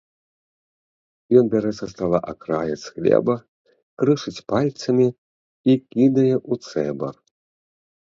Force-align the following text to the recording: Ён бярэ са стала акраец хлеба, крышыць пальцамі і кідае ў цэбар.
Ён 1.41 1.45
бярэ 1.55 1.71
са 1.79 1.87
стала 1.93 2.19
акраец 2.31 2.79
хлеба, 2.95 3.35
крышыць 4.03 4.41
пальцамі 4.53 5.05
і 5.09 5.73
кідае 5.91 6.33
ў 6.51 6.53
цэбар. 6.71 7.15